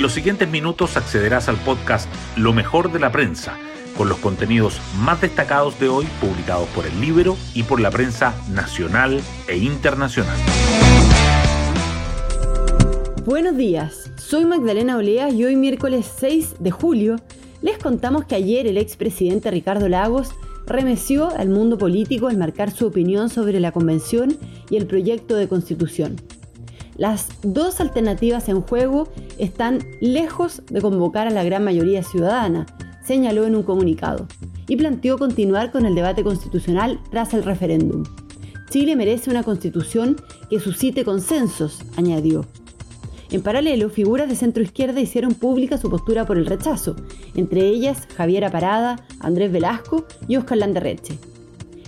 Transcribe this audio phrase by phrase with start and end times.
[0.00, 3.58] En los siguientes minutos accederás al podcast Lo mejor de la prensa,
[3.98, 8.34] con los contenidos más destacados de hoy publicados por el libro y por la prensa
[8.50, 10.38] nacional e internacional.
[13.26, 17.16] Buenos días, soy Magdalena Olea y hoy miércoles 6 de julio
[17.60, 20.30] les contamos que ayer el expresidente Ricardo Lagos
[20.66, 24.34] remeció al mundo político al marcar su opinión sobre la convención
[24.70, 26.16] y el proyecto de constitución.
[27.00, 32.66] Las dos alternativas en juego están lejos de convocar a la gran mayoría ciudadana,
[33.02, 34.26] señaló en un comunicado,
[34.68, 38.04] y planteó continuar con el debate constitucional tras el referéndum.
[38.68, 40.16] Chile merece una constitución
[40.50, 42.44] que suscite consensos, añadió.
[43.30, 46.96] En paralelo, figuras de centro izquierda hicieron pública su postura por el rechazo,
[47.34, 51.18] entre ellas Javiera Parada, Andrés Velasco y Oscar Landerreche.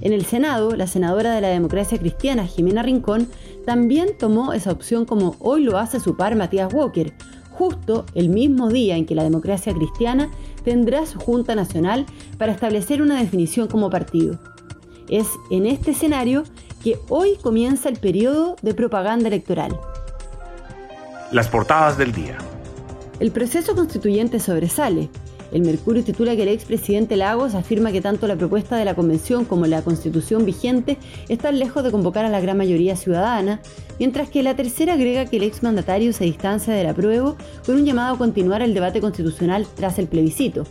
[0.00, 3.28] En el Senado, la senadora de la democracia cristiana, Jimena Rincón,
[3.66, 7.12] también tomó esa opción como hoy lo hace su par Matías Walker,
[7.50, 10.30] justo el mismo día en que la democracia cristiana
[10.64, 12.06] tendrá su Junta Nacional
[12.38, 14.38] para establecer una definición como partido.
[15.10, 16.44] Es en este escenario
[16.82, 19.78] que hoy comienza el periodo de propaganda electoral.
[21.32, 22.38] Las portadas del día.
[23.18, 25.10] El proceso constituyente sobresale.
[25.52, 29.44] El Mercurio titula que el expresidente Lagos afirma que tanto la propuesta de la Convención
[29.44, 30.96] como la Constitución vigente
[31.28, 33.60] están lejos de convocar a la gran mayoría ciudadana,
[33.98, 38.14] mientras que la tercera agrega que el exmandatario se distancia del apruebo con un llamado
[38.14, 40.64] a continuar el debate constitucional tras el plebiscito.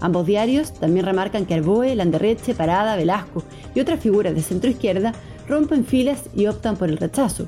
[0.00, 3.42] Ambos diarios también remarcan que Arboe, Landerreche, Parada, Velasco
[3.74, 5.12] y otras figuras de centro izquierda
[5.48, 7.46] rompen filas y optan por el rechazo.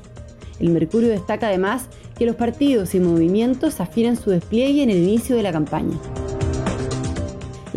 [0.59, 1.85] El Mercurio destaca además
[2.17, 5.97] que los partidos y movimientos afinan su despliegue en el inicio de la campaña.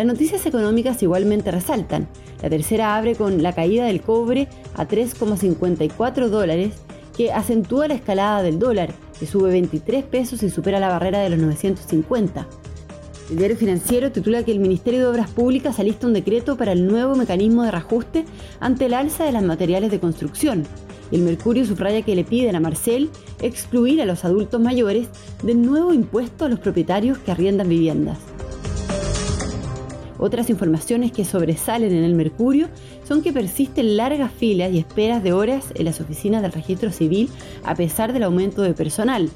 [0.01, 2.09] Las noticias económicas igualmente resaltan.
[2.41, 6.73] La tercera abre con la caída del cobre a 3,54 dólares,
[7.15, 11.29] que acentúa la escalada del dólar, que sube 23 pesos y supera la barrera de
[11.29, 12.47] los 950.
[13.29, 16.87] El diario financiero titula que el Ministerio de Obras Públicas alista un decreto para el
[16.87, 18.25] nuevo mecanismo de reajuste
[18.59, 20.65] ante el alza de los materiales de construcción.
[21.13, 23.11] El Mercurio subraya que le piden a Marcel
[23.43, 25.09] excluir a los adultos mayores
[25.43, 28.30] del nuevo impuesto a los propietarios que arriendan viviendas.
[30.21, 32.69] Otras informaciones que sobresalen en el Mercurio
[33.09, 37.31] son que persisten largas filas y esperas de horas en las oficinas del registro civil
[37.65, 39.31] a pesar del aumento de personal.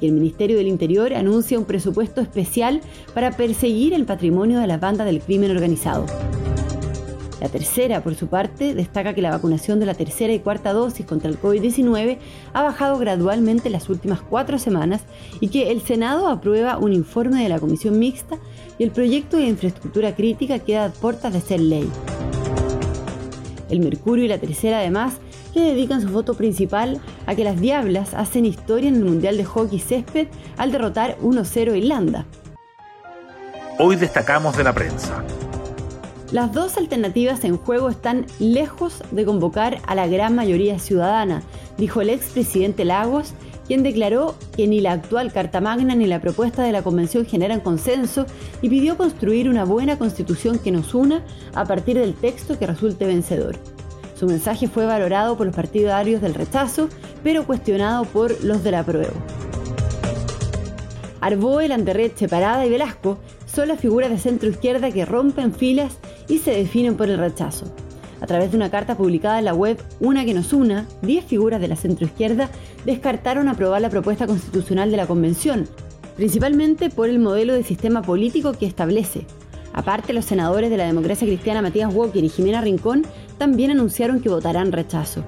[0.00, 2.80] Y el Ministerio del Interior anuncia un presupuesto especial
[3.14, 6.06] para perseguir el patrimonio de las bandas del crimen organizado.
[7.40, 11.06] La tercera, por su parte, destaca que la vacunación de la tercera y cuarta dosis
[11.06, 12.18] contra el COVID-19
[12.52, 15.02] ha bajado gradualmente en las últimas cuatro semanas
[15.40, 18.38] y que el Senado aprueba un informe de la Comisión Mixta
[18.76, 21.88] y el proyecto de infraestructura crítica queda a puertas de ser ley.
[23.70, 25.14] El Mercurio y la tercera, además,
[25.54, 29.44] le dedican su foto principal a que las Diablas hacen historia en el Mundial de
[29.44, 32.26] Hockey Césped al derrotar 1-0 a Irlanda.
[33.78, 35.22] Hoy destacamos de la prensa.
[36.30, 41.42] Las dos alternativas en juego están lejos de convocar a la gran mayoría ciudadana,
[41.78, 43.32] dijo el expresidente Lagos,
[43.66, 47.60] quien declaró que ni la actual Carta Magna ni la propuesta de la Convención generan
[47.60, 48.26] consenso
[48.60, 51.24] y pidió construir una buena constitución que nos una
[51.54, 53.56] a partir del texto que resulte vencedor.
[54.14, 56.90] Su mensaje fue valorado por los partidarios del rechazo,
[57.22, 59.14] pero cuestionado por los del apruebo.
[61.22, 63.18] Arboe, Landerreche, Parada y Velasco
[63.66, 65.98] las figuras de centro izquierda que rompen filas
[66.28, 67.66] y se definen por el rechazo.
[68.20, 71.60] A través de una carta publicada en la web Una que nos una, 10 figuras
[71.60, 72.50] de la centroizquierda
[72.84, 75.68] descartaron aprobar la propuesta constitucional de la Convención,
[76.16, 79.24] principalmente por el modelo de sistema político que establece.
[79.72, 83.06] Aparte, los senadores de la democracia cristiana Matías Walker y Jimena Rincón
[83.38, 85.22] también anunciaron que votarán rechazo.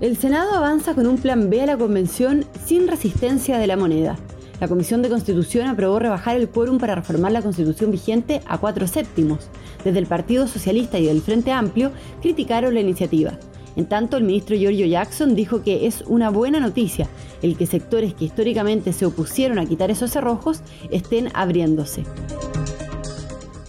[0.00, 4.16] El Senado avanza con un plan B a la Convención sin resistencia de la moneda
[4.60, 8.86] la Comisión de Constitución aprobó rebajar el quórum para reformar la Constitución vigente a cuatro
[8.86, 9.48] séptimos.
[9.84, 11.92] Desde el Partido Socialista y del Frente Amplio
[12.22, 13.38] criticaron la iniciativa.
[13.76, 17.08] En tanto, el ministro Giorgio Jackson dijo que es una buena noticia
[17.42, 22.04] el que sectores que históricamente se opusieron a quitar esos cerrojos estén abriéndose.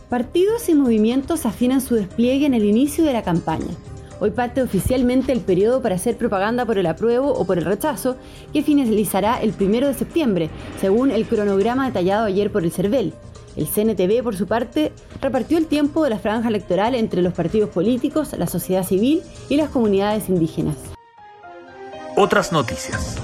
[0.10, 3.76] Partidos y movimientos afinan su despliegue en el inicio de la campaña.
[4.20, 8.16] Hoy parte oficialmente el periodo para hacer propaganda por el apruebo o por el rechazo,
[8.54, 13.14] que finalizará el 1 de septiembre, según el cronograma detallado ayer por el CERVEL.
[13.58, 14.92] El CNTV, por su parte,
[15.22, 19.58] repartió el tiempo de la franja electoral entre los partidos políticos, la sociedad civil y
[19.58, 20.76] las comunidades indígenas.
[22.18, 23.18] Otras noticias.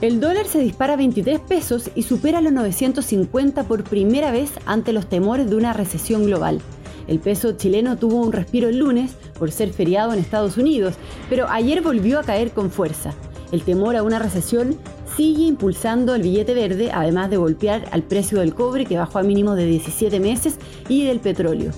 [0.00, 4.92] El dólar se dispara a 23 pesos y supera los 950 por primera vez ante
[4.92, 6.60] los temores de una recesión global.
[7.08, 10.94] El peso chileno tuvo un respiro el lunes por ser feriado en Estados Unidos,
[11.30, 13.14] pero ayer volvió a caer con fuerza.
[13.52, 14.76] El temor a una recesión
[15.16, 19.22] sigue impulsando el billete verde, además de golpear al precio del cobre que bajó a
[19.22, 20.56] mínimo de 17 meses
[20.88, 21.72] y del petróleo.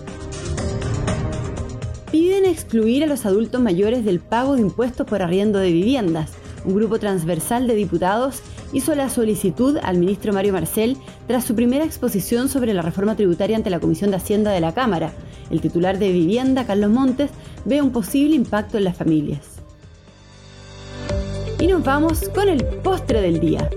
[2.10, 6.32] Piden excluir a los adultos mayores del pago de impuestos por arriendo de viviendas.
[6.64, 8.42] Un grupo transversal de diputados
[8.72, 10.96] hizo la solicitud al ministro Mario Marcel
[11.26, 14.74] tras su primera exposición sobre la reforma tributaria ante la Comisión de Hacienda de la
[14.74, 15.12] Cámara.
[15.50, 17.30] El titular de Vivienda, Carlos Montes,
[17.64, 19.60] ve un posible impacto en las familias.
[21.58, 23.68] Y nos vamos con el postre del día.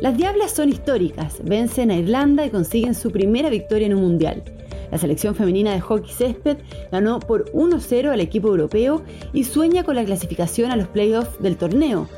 [0.00, 4.42] Las Diablas son históricas, vencen a Irlanda y consiguen su primera victoria en un mundial.
[4.90, 6.58] La selección femenina de hockey césped
[6.90, 9.02] ganó por 1-0 al equipo europeo
[9.32, 12.08] y sueña con la clasificación a los playoffs del torneo.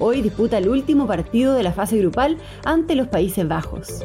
[0.00, 4.04] Hoy disputa el último partido de la fase grupal ante los Países Bajos.